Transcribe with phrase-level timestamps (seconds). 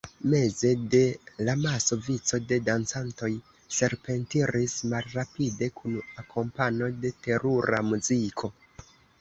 [0.29, 1.01] Meze de
[1.47, 3.29] l' amaso, vico de dancantoj
[3.81, 8.53] serpentiris malrapide kun akompano de terura muziko.